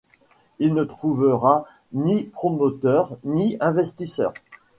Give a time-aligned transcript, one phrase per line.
[0.57, 1.63] Il ne trouvera
[1.93, 4.33] ni promoteurs ni investisseurs.